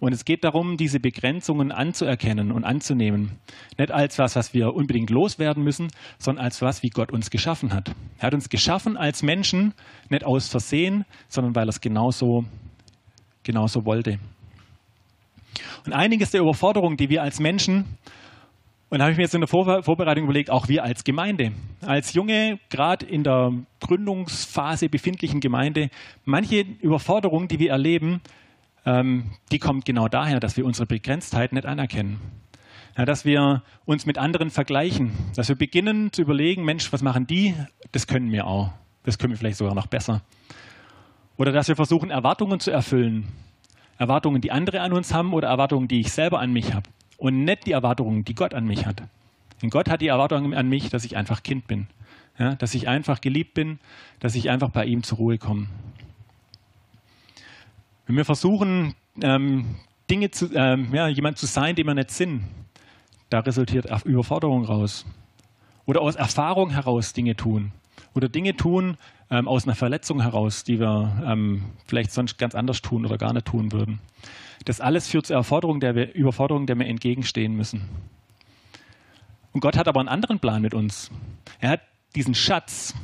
[0.00, 3.38] Und es geht darum, diese Begrenzungen anzuerkennen und anzunehmen.
[3.78, 7.72] Nicht als was, was wir unbedingt loswerden müssen, sondern als was, wie Gott uns geschaffen
[7.72, 7.94] hat.
[8.18, 9.72] Er hat uns geschaffen als Menschen,
[10.10, 12.44] nicht aus Versehen, sondern weil er es genauso,
[13.42, 14.18] genauso wollte.
[15.86, 17.84] Und einiges der Überforderungen, die wir als Menschen
[18.94, 21.50] und da habe ich mir jetzt in der Vor Vorbereitung überlegt, auch wir als Gemeinde,
[21.80, 25.90] als junge, gerade in der Gründungsphase befindlichen Gemeinde,
[26.24, 28.20] manche Überforderung, die wir erleben,
[28.86, 32.20] ähm, die kommt genau daher, dass wir unsere Begrenztheit nicht anerkennen.
[32.96, 37.26] Ja, dass wir uns mit anderen vergleichen, dass wir beginnen zu überlegen, Mensch, was machen
[37.26, 37.54] die?
[37.90, 38.70] Das können wir auch.
[39.02, 40.22] Das können wir vielleicht sogar noch besser.
[41.36, 43.26] Oder dass wir versuchen, Erwartungen zu erfüllen.
[43.98, 47.44] Erwartungen, die andere an uns haben oder Erwartungen, die ich selber an mich habe und
[47.44, 49.02] nicht die Erwartungen, die Gott an mich hat.
[49.62, 51.86] Denn Gott hat die Erwartungen an mich, dass ich einfach Kind bin,
[52.38, 53.78] ja, dass ich einfach geliebt bin,
[54.20, 55.68] dass ich einfach bei ihm zur Ruhe komme.
[58.06, 59.76] Wenn wir versuchen, ähm,
[60.10, 62.44] Dinge zu, ähm, ja, jemand zu sein, dem wir nicht sind,
[63.30, 65.06] da resultiert Überforderung raus.
[65.86, 67.72] Oder aus Erfahrung heraus Dinge tun.
[68.14, 68.96] Oder Dinge tun
[69.30, 73.32] ähm, aus einer Verletzung heraus, die wir ähm, vielleicht sonst ganz anders tun oder gar
[73.32, 74.00] nicht tun würden.
[74.64, 75.36] Das alles führt zur
[75.80, 77.82] der wir, Überforderung, der wir entgegenstehen müssen.
[79.52, 81.10] Und Gott hat aber einen anderen Plan mit uns.
[81.60, 81.80] Er hat
[82.14, 82.94] diesen Schatz,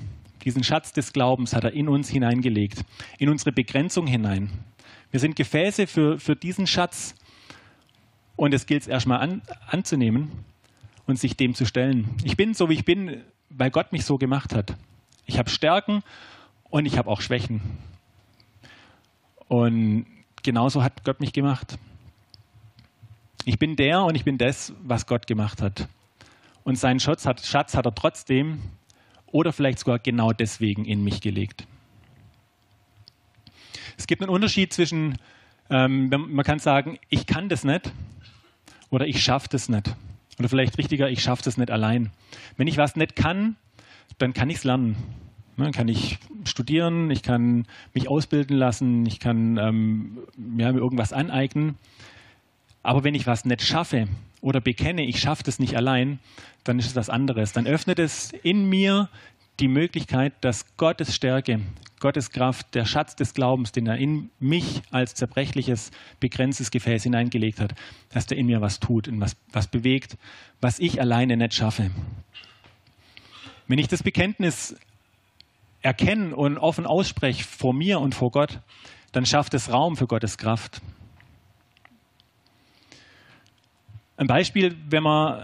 [0.45, 2.85] diesen Schatz des Glaubens hat er in uns hineingelegt,
[3.19, 4.51] in unsere Begrenzung hinein.
[5.11, 7.15] Wir sind Gefäße für, für diesen Schatz
[8.37, 10.31] und es gilt es erstmal an, anzunehmen
[11.07, 12.09] und sich dem zu stellen.
[12.23, 14.77] Ich bin so, wie ich bin, weil Gott mich so gemacht hat.
[15.27, 16.03] Ich habe Stärken
[16.71, 17.61] und ich habe auch Schwächen.
[19.49, 20.07] Und
[20.43, 21.77] genauso hat Gott mich gemacht.
[23.45, 25.89] Ich bin der und ich bin das, was Gott gemacht hat.
[26.63, 28.61] Und seinen Schatz hat, Schatz hat er trotzdem
[29.27, 31.67] oder vielleicht sogar genau deswegen in mich gelegt.
[34.01, 35.19] Es gibt einen Unterschied zwischen,
[35.69, 37.93] ähm, man kann sagen, ich kann das nicht
[38.89, 39.95] oder ich schaffe das nicht.
[40.39, 42.11] Oder vielleicht richtiger, ich schaffe das nicht allein.
[42.57, 43.57] Wenn ich was nicht kann,
[44.17, 44.97] dann kann ich es lernen.
[45.59, 50.19] Dann ne, kann ich studieren, ich kann mich ausbilden lassen, ich kann ähm,
[50.57, 51.77] ja, mir irgendwas aneignen.
[52.83, 54.09] Aber wenn ich was nicht schaffe
[54.41, 56.21] oder bekenne, ich schaffe das nicht allein,
[56.65, 57.53] dann ist es was anderes.
[57.53, 59.11] Dann öffnet es in mir
[59.61, 61.61] die Möglichkeit, dass Gottes Stärke,
[62.01, 67.61] Gottes Kraft, der Schatz des Glaubens, den er in mich als zerbrechliches, begrenztes Gefäß hineingelegt
[67.61, 67.75] hat,
[68.09, 70.17] dass der in mir was tut, in was, was bewegt,
[70.61, 71.91] was ich alleine nicht schaffe.
[73.69, 74.75] Wenn ich das Bekenntnis
[75.83, 78.61] erkenne und offen ausspreche vor mir und vor Gott,
[79.13, 80.81] dann schafft es Raum für Gottes Kraft.
[84.17, 85.43] Ein Beispiel, wenn man,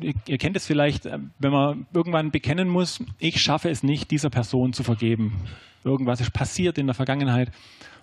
[0.00, 1.04] ihr kennt es vielleicht,
[1.38, 5.40] wenn man irgendwann bekennen muss, ich schaffe es nicht, dieser Person zu vergeben.
[5.84, 7.50] Irgendwas ist passiert in der Vergangenheit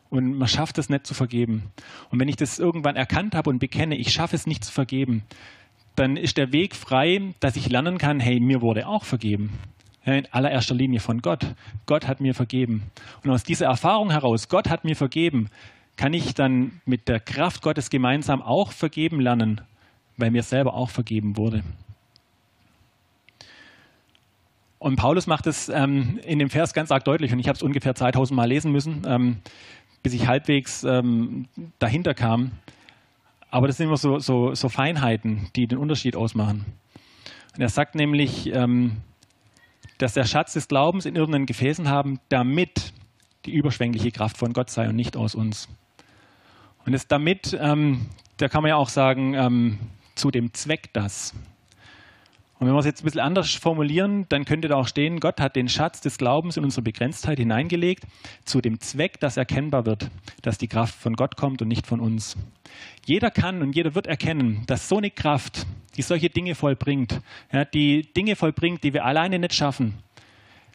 [0.10, 1.71] und man schafft es nicht zu vergeben.
[2.10, 5.23] Und wenn ich das irgendwann erkannt habe und bekenne, ich schaffe es nicht zu vergeben,
[5.95, 9.52] dann ist der Weg frei, dass ich lernen kann, hey, mir wurde auch vergeben
[10.06, 11.45] in allererster Linie von Gott.
[11.86, 12.84] Gott hat mir vergeben.
[13.23, 15.49] Und aus dieser Erfahrung heraus, Gott hat mir vergeben,
[15.97, 19.62] kann ich dann mit der Kraft Gottes gemeinsam auch vergeben lernen,
[20.19, 21.63] weil mir selber auch vergeben wurde.
[24.79, 27.62] Und Paulus macht es ähm, in dem Vers ganz arg deutlich, und ich habe es
[27.62, 29.38] ungefähr 2000 Mal lesen müssen, ähm,
[30.03, 31.47] bis ich halbwegs ähm,
[31.79, 32.51] dahinter kam.
[33.51, 36.65] Aber das sind immer so, so, so, Feinheiten, die den Unterschied ausmachen.
[37.55, 38.97] Und er sagt nämlich, ähm,
[39.97, 42.93] dass der Schatz des Glaubens in irgendeinen Gefäßen haben, damit
[43.45, 45.67] die überschwängliche Kraft von Gott sei und nicht aus uns.
[46.86, 49.79] Und das damit, ähm, da kann man ja auch sagen, ähm,
[50.19, 51.34] zu dem Zweck das.
[52.60, 55.39] Und wenn wir es jetzt ein bisschen anders formulieren, dann könnte da auch stehen, Gott
[55.39, 58.03] hat den Schatz des Glaubens in unsere Begrenztheit hineingelegt,
[58.43, 62.01] zu dem Zweck, dass erkennbar wird, dass die Kraft von Gott kommt und nicht von
[62.01, 62.36] uns.
[63.05, 67.21] Jeder kann und jeder wird erkennen, dass so eine Kraft, die solche Dinge vollbringt,
[67.53, 69.93] ja, die Dinge vollbringt, die wir alleine nicht schaffen,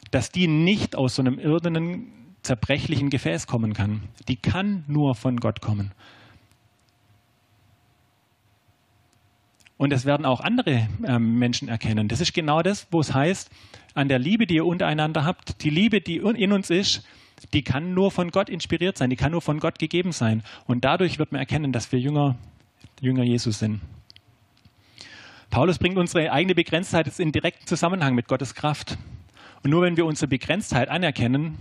[0.09, 4.01] dass die nicht aus so einem irdenen, zerbrechlichen Gefäß kommen kann.
[4.27, 5.91] Die kann nur von Gott kommen.
[9.77, 12.07] Und das werden auch andere ähm, Menschen erkennen.
[12.07, 13.49] Das ist genau das, wo es heißt,
[13.93, 17.05] an der Liebe, die ihr untereinander habt, die Liebe, die in uns ist,
[17.53, 20.43] die kann nur von Gott inspiriert sein, die kann nur von Gott gegeben sein.
[20.65, 22.37] Und dadurch wird man erkennen, dass wir Jünger,
[23.01, 23.81] Jünger Jesus sind.
[25.49, 28.97] Paulus bringt unsere eigene Begrenztheit in direkten Zusammenhang mit Gottes Kraft.
[29.63, 31.57] Und nur wenn wir unsere Begrenztheit anerkennen,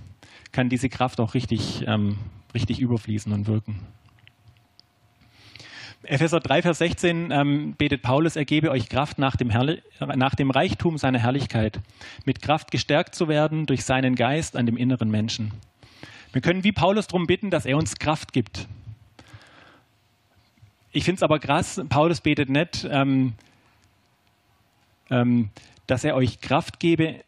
[0.53, 2.17] kann diese Kraft auch richtig, ähm,
[2.55, 3.81] richtig überfließen und wirken.
[6.07, 9.49] Epheser 3, Vers 16 ähm, betet Paulus, er gebe euch Kraft nach dem,
[10.17, 11.81] nach dem Reichtum seiner Herrlichkeit,
[12.25, 15.53] mit Kraft gestärkt zu werden durch seinen Geist an dem inneren Menschen.
[16.33, 18.67] Wir können wie Paulus darum bitten, dass er uns Kraft gibt.
[20.93, 23.35] ich finde es aber krass, Paulus betet nicht, ähm,
[25.11, 25.51] ähm,
[25.87, 27.21] dass er euch Kraft gebe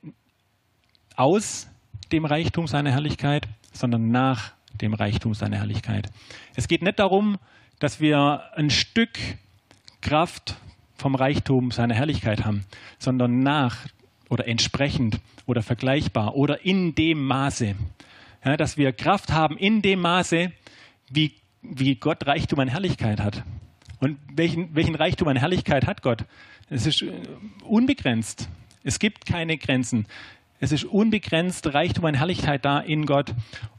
[1.17, 1.69] aus
[2.13, 6.11] dem Reichtum seiner Herrlichkeit, sondern nach dem Reichtum seiner Herrlichkeit.
[6.55, 7.39] Es geht nicht darum,
[7.79, 9.19] dass wir ein Stück
[10.01, 10.57] Kraft
[10.97, 12.65] vom Reichtum seiner Herrlichkeit haben,
[12.99, 13.87] sondern nach
[14.29, 17.75] oder entsprechend oder vergleichbar oder in dem Maße.
[18.45, 20.53] Ja, dass wir Kraft haben in dem Maße,
[21.11, 23.43] wie, wie Gott Reichtum an Herrlichkeit hat.
[24.01, 26.25] Und welchen, welchen Reichtum an Herrlichkeit hat Gott?
[26.69, 27.13] Es ist äh,
[27.65, 28.49] unbegrenzt.
[28.85, 30.07] Es gibt keine Grenzen.
[30.61, 33.35] Es ist unbegrenzt Reichtum an Herrlichkeit da in Gott.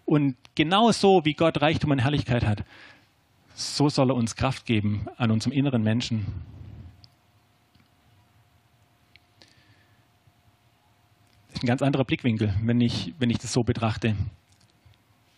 [0.06, 2.64] Und genau so, wie Gott Reichtum an Herrlichkeit hat,
[3.58, 6.28] so soll er uns Kraft geben an unserem inneren Menschen.
[11.48, 14.16] Das ist ein ganz anderer Blickwinkel, wenn ich, wenn ich das so betrachte.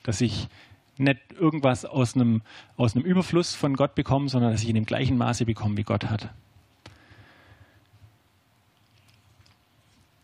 [0.03, 0.49] Dass ich
[0.97, 2.41] nicht irgendwas aus einem,
[2.75, 5.83] aus einem Überfluss von Gott bekomme, sondern dass ich in dem gleichen Maße bekomme, wie
[5.83, 6.29] Gott hat.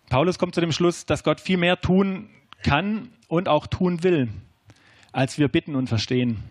[0.10, 2.28] Paulus kommt zu dem Schluss, dass Gott viel mehr tun
[2.62, 4.28] kann und auch tun will,
[5.14, 6.44] als wir bitten und verstehen.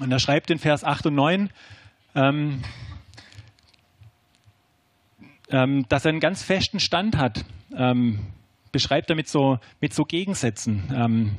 [0.00, 1.50] Und er schreibt in Vers 8 und 9,
[2.14, 2.62] ähm,
[5.50, 7.44] ähm, dass er einen ganz festen Stand hat.
[7.74, 8.20] Ähm,
[8.72, 10.92] beschreibt er mit so, mit so Gegensätzen.
[10.94, 11.36] Ähm,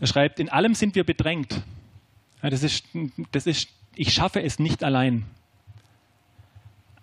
[0.00, 1.62] er schreibt, in allem sind wir bedrängt.
[2.42, 2.86] Ja, das, ist,
[3.32, 5.24] das ist, ich schaffe es nicht allein,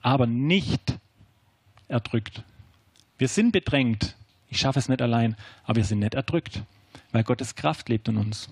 [0.02, 0.98] aber nicht
[1.88, 2.44] erdrückt.
[3.18, 4.16] Wir sind bedrängt.
[4.50, 6.64] Ich schaffe es nicht allein, aber wir sind nicht erdrückt,
[7.12, 8.50] weil Gottes Kraft lebt in uns.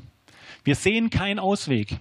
[0.63, 1.97] Wir sehen keinen Ausweg,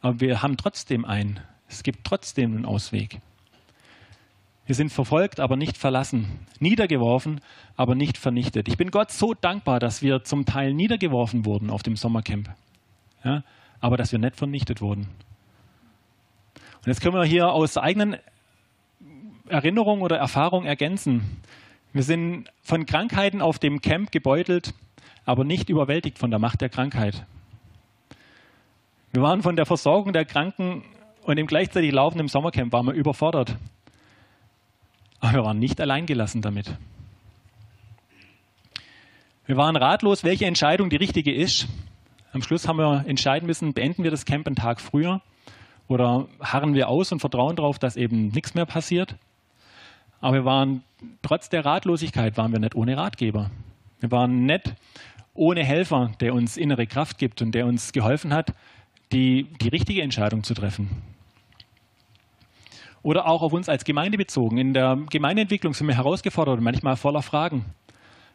[0.00, 1.40] aber wir haben trotzdem einen.
[1.68, 3.20] Es gibt trotzdem einen Ausweg.
[4.66, 7.40] Wir sind verfolgt, aber nicht verlassen, niedergeworfen,
[7.76, 8.66] aber nicht vernichtet.
[8.68, 12.48] Ich bin Gott so dankbar, dass wir zum Teil niedergeworfen wurden auf dem Sommercamp,
[13.24, 13.42] ja,
[13.80, 15.08] aber dass wir nicht vernichtet wurden.
[16.84, 18.16] Und jetzt können wir hier aus eigenen
[19.48, 21.42] Erinnerungen oder Erfahrungen ergänzen.
[21.92, 24.72] Wir sind von Krankheiten auf dem Camp gebeutelt,
[25.24, 27.24] aber nicht überwältigt von der Macht der Krankheit.
[29.12, 30.82] Wir waren von der Versorgung der Kranken
[31.22, 33.56] und im gleichzeitig laufenden Sommercamp waren wir überfordert.
[35.20, 36.76] Aber wir waren nicht alleingelassen damit.
[39.46, 41.68] Wir waren ratlos, welche Entscheidung die richtige ist.
[42.32, 45.20] Am Schluss haben wir entscheiden müssen, beenden wir das Camp einen Tag früher
[45.86, 49.16] oder harren wir aus und vertrauen darauf, dass eben nichts mehr passiert.
[50.20, 50.82] Aber wir waren,
[51.22, 53.50] trotz der Ratlosigkeit, waren wir nicht ohne Ratgeber.
[54.00, 54.74] Wir waren nicht
[55.34, 58.54] ohne Helfer, der uns innere Kraft gibt und der uns geholfen hat,
[59.12, 60.90] die, die richtige Entscheidung zu treffen.
[63.02, 64.56] Oder auch auf uns als Gemeinde bezogen.
[64.56, 67.66] In der Gemeindeentwicklung sind wir herausgefordert und manchmal voller Fragen.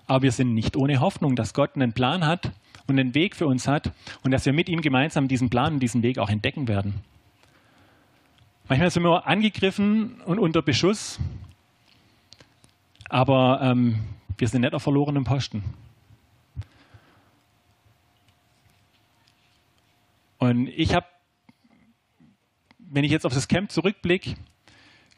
[0.05, 2.51] Aber wir sind nicht ohne Hoffnung, dass Gott einen Plan hat
[2.85, 3.91] und einen Weg für uns hat
[4.23, 6.95] und dass wir mit ihm gemeinsam diesen Plan und diesen Weg auch entdecken werden.
[8.67, 11.19] Manchmal sind wir angegriffen und unter Beschuss
[13.09, 13.97] aber ähm,
[14.37, 15.63] wir sind nicht auf verlorenem Posten.
[20.39, 21.05] Und ich habe,
[22.79, 24.35] wenn ich jetzt auf das Camp zurückblicke,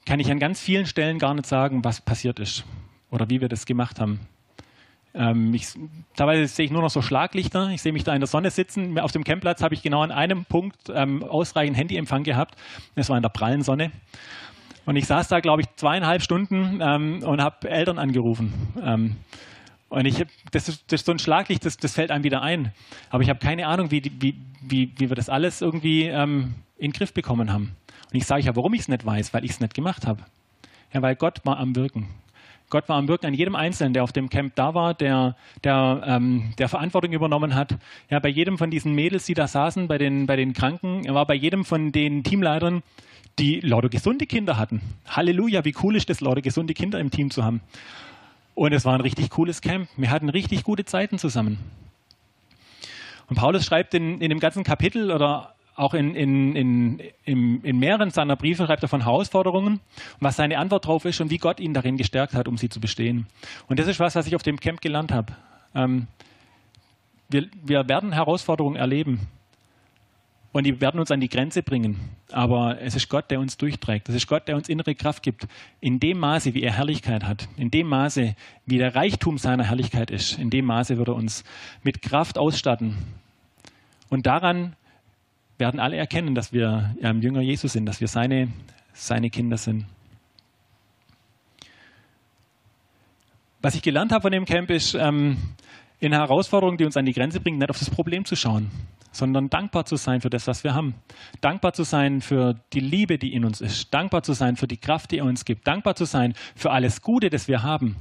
[0.05, 2.65] kann ich an ganz vielen Stellen gar nicht sagen, was passiert ist
[3.11, 4.19] oder wie wir das gemacht haben.
[5.13, 5.67] Ähm, ich,
[6.15, 7.69] teilweise sehe ich nur noch so Schlaglichter.
[7.69, 8.97] Ich sehe mich da in der Sonne sitzen.
[8.99, 12.55] Auf dem Campplatz habe ich genau an einem Punkt ähm, ausreichend Handyempfang gehabt.
[12.95, 13.91] Das war in der prallen Sonne.
[14.85, 18.53] Und ich saß da, glaube ich, zweieinhalb Stunden ähm, und habe Eltern angerufen.
[19.91, 22.41] Und ich hab, das, ist, das ist so ein Schlaglicht, das, das fällt einem wieder
[22.41, 22.71] ein.
[23.09, 26.91] Aber ich habe keine Ahnung, wie, wie, wie, wie wir das alles irgendwie ähm, in
[26.91, 27.75] den Griff bekommen haben.
[28.09, 30.23] Und ich sage ja, warum ich es nicht weiß, weil ich es nicht gemacht habe.
[30.93, 32.07] Ja, weil Gott war am Wirken.
[32.69, 36.01] Gott war am Wirken an jedem Einzelnen, der auf dem Camp da war, der, der,
[36.05, 37.75] ähm, der Verantwortung übernommen hat.
[38.09, 41.15] Ja, bei jedem von diesen Mädels, die da saßen, bei den, bei den Kranken, er
[41.15, 42.81] war bei jedem von den Teamleitern,
[43.39, 44.79] die lauter gesunde Kinder hatten.
[45.05, 47.59] Halleluja, wie cool ist das, lauter gesunde Kinder im Team zu haben.
[48.61, 49.89] Und es war ein richtig cooles Camp.
[49.97, 51.57] Wir hatten richtig gute Zeiten zusammen.
[53.27, 57.79] Und Paulus schreibt in, in dem ganzen Kapitel oder auch in, in, in, in, in
[57.79, 59.81] mehreren seiner Briefe schreibt er von Herausforderungen und
[60.19, 62.79] was seine Antwort darauf ist und wie Gott ihn darin gestärkt hat, um sie zu
[62.79, 63.25] bestehen.
[63.67, 65.33] Und das ist was, was ich auf dem Camp gelernt habe.
[65.73, 66.05] Ähm,
[67.29, 69.21] wir, wir werden Herausforderungen erleben.
[70.51, 71.97] Und die werden uns an die Grenze bringen.
[72.31, 74.09] Aber es ist Gott, der uns durchträgt.
[74.09, 75.47] Es ist Gott, der uns innere Kraft gibt.
[75.79, 78.35] In dem Maße, wie er Herrlichkeit hat, in dem Maße,
[78.65, 81.45] wie der Reichtum seiner Herrlichkeit ist, in dem Maße wird er uns
[81.83, 82.97] mit Kraft ausstatten.
[84.09, 84.75] Und daran
[85.57, 88.49] werden alle erkennen, dass wir ähm, Jünger Jesus sind, dass wir seine,
[88.93, 89.85] seine Kinder sind.
[93.61, 95.37] Was ich gelernt habe von dem Camp ist, ähm,
[96.01, 98.71] in Herausforderungen, die uns an die Grenze bringen, nicht auf das Problem zu schauen,
[99.11, 100.95] sondern dankbar zu sein für das, was wir haben.
[101.41, 103.93] Dankbar zu sein für die Liebe, die in uns ist.
[103.93, 105.67] Dankbar zu sein für die Kraft, die er uns gibt.
[105.67, 107.97] Dankbar zu sein für alles Gute, das wir haben.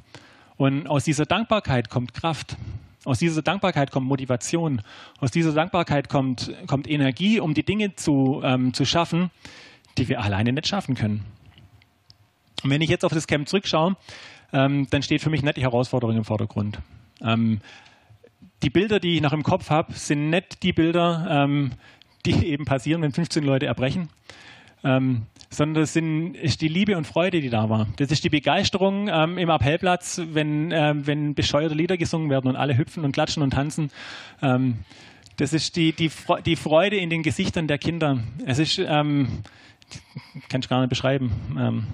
[0.56, 2.56] Und aus dieser Dankbarkeit kommt Kraft.
[3.04, 4.82] Aus dieser Dankbarkeit kommt Motivation.
[5.20, 9.30] Aus dieser Dankbarkeit kommt, kommt Energie, um die Dinge zu, ähm, zu schaffen,
[9.98, 11.24] die wir alleine nicht schaffen können.
[12.62, 13.96] Und wenn ich jetzt auf das Camp zurückschaue,
[14.52, 16.78] ähm, dann steht für mich nicht die Herausforderung im Vordergrund.
[17.22, 17.60] Ähm,
[18.62, 21.72] die Bilder, die ich noch im Kopf habe, sind nicht die Bilder, ähm,
[22.26, 24.08] die eben passieren, wenn 15 Leute erbrechen,
[24.84, 27.88] ähm, sondern das sind, ist die Liebe und Freude, die da war.
[27.96, 32.56] Das ist die Begeisterung ähm, im Appellplatz, wenn, ähm, wenn bescheuerte Lieder gesungen werden und
[32.56, 33.90] alle hüpfen und klatschen und tanzen.
[34.42, 34.78] Ähm,
[35.36, 36.10] das ist die, die,
[36.44, 38.18] die Freude in den Gesichtern der Kinder.
[38.44, 39.42] Es ist, ähm,
[40.48, 41.86] kann ich gar nicht beschreiben.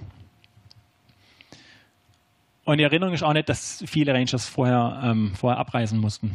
[2.67, 6.35] Und die Erinnerung ist auch nicht, dass viele Rangers vorher, ähm, vorher abreisen mussten.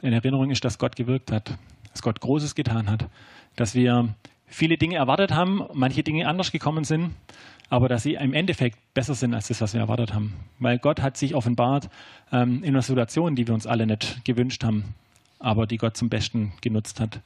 [0.00, 1.58] In Erinnerung ist, dass Gott gewirkt hat,
[1.90, 3.08] dass Gott Großes getan hat,
[3.56, 4.14] dass wir
[4.46, 7.16] viele Dinge erwartet haben, manche Dinge anders gekommen sind,
[7.68, 10.34] aber dass sie im Endeffekt besser sind als das, was wir erwartet haben.
[10.60, 11.90] Weil Gott hat sich offenbart
[12.30, 14.94] ähm, in einer Situation, die wir uns alle nicht gewünscht haben,
[15.40, 17.20] aber die Gott zum Besten genutzt hat.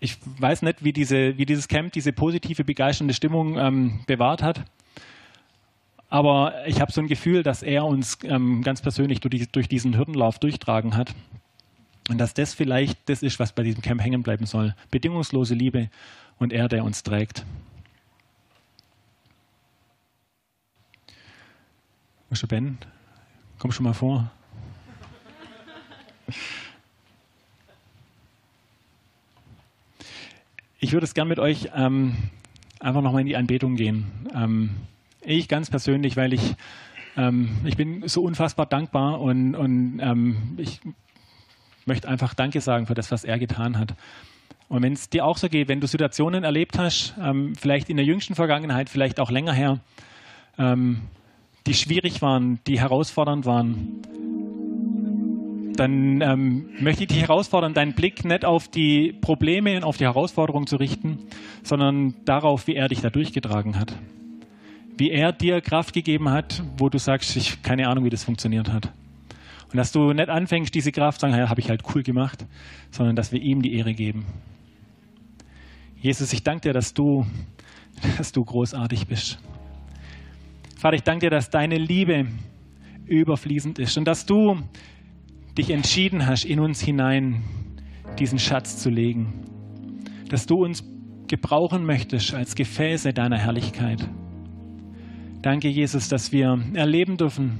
[0.00, 4.66] Ich weiß nicht, wie, diese, wie dieses Camp diese positive, begeisternde Stimmung ähm, bewahrt hat.
[6.14, 9.98] Aber ich habe so ein Gefühl, dass er uns ähm, ganz persönlich durch, durch, diesen
[9.98, 11.12] Hürdenlauf durchtragen hat.
[12.08, 14.76] Und dass das vielleicht das ist, was bei diesem Camp hängen bleiben soll.
[14.92, 15.90] Bedingungslose Liebe
[16.38, 17.44] und er, der uns trägt.
[22.30, 22.46] Mr.
[22.46, 22.78] Ben,
[23.58, 24.30] komm schon mal vor.
[30.78, 32.14] Ich würde es gern mit euch ähm,
[32.78, 34.28] einfach nochmal in die Anbetung gehen.
[34.32, 34.76] Ähm,
[35.26, 36.54] ich ganz persönlich, weil ich,
[37.16, 40.80] ähm, ich bin so unfassbar dankbar und, und ähm, ich
[41.86, 43.94] möchte einfach Danke sagen für das, was er getan hat.
[44.68, 47.96] Und wenn es dir auch so geht, wenn du Situationen erlebt hast, ähm, vielleicht in
[47.96, 49.80] der jüngsten Vergangenheit, vielleicht auch länger her,
[50.58, 51.02] ähm,
[51.66, 54.02] die schwierig waren, die herausfordernd waren,
[55.76, 60.04] dann ähm, möchte ich dich herausfordern, deinen Blick nicht auf die Probleme und auf die
[60.04, 61.18] Herausforderungen zu richten,
[61.62, 63.96] sondern darauf, wie er dich da durchgetragen hat
[64.96, 68.72] wie er dir Kraft gegeben hat, wo du sagst, ich keine Ahnung, wie das funktioniert
[68.72, 68.92] hat.
[69.74, 72.46] Und dass du nicht anfängst, diese Kraft zu sagen, ja, habe ich halt cool gemacht,
[72.90, 74.24] sondern dass wir ihm die Ehre geben.
[76.00, 77.26] Jesus, ich danke dir, dass du,
[78.18, 79.38] dass du großartig bist.
[80.76, 82.26] Vater, ich danke dir, dass deine Liebe
[83.06, 84.60] überfließend ist und dass du
[85.58, 87.42] dich entschieden hast, in uns hinein
[88.18, 89.32] diesen Schatz zu legen.
[90.28, 90.84] Dass du uns
[91.26, 94.08] gebrauchen möchtest als Gefäße deiner Herrlichkeit.
[95.44, 97.58] Danke, Jesus, dass wir erleben dürfen,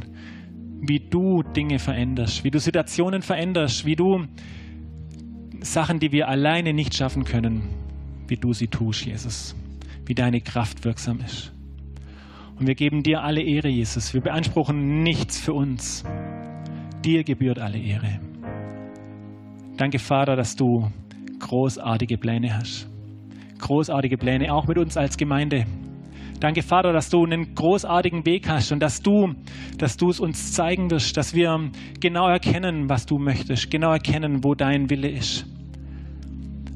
[0.81, 4.25] wie du Dinge veränderst, wie du Situationen veränderst, wie du
[5.61, 7.69] Sachen, die wir alleine nicht schaffen können,
[8.27, 9.55] wie du sie tust, Jesus,
[10.07, 11.53] wie deine Kraft wirksam ist.
[12.59, 14.15] Und wir geben dir alle Ehre, Jesus.
[14.15, 16.05] Wir beanspruchen nichts für uns.
[17.05, 18.19] Dir gebührt alle Ehre.
[19.77, 20.91] Danke, Vater, dass du
[21.39, 22.89] großartige Pläne hast.
[23.59, 25.67] Großartige Pläne auch mit uns als Gemeinde.
[26.45, 29.35] Danke, Vater, dass du einen großartigen Weg hast und dass du,
[29.79, 34.45] dass du es uns zeigen wirst, dass wir genau erkennen, was du möchtest, genau erkennen,
[34.45, 35.47] wo dein Wille ist.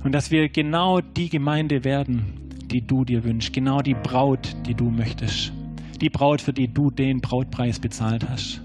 [0.03, 4.75] Und dass wir genau die Gemeinde werden, die du dir wünschst, genau die Braut, die
[4.75, 5.53] du möchtest.
[6.01, 8.63] Die Braut, für die du den Brautpreis bezahlt hast.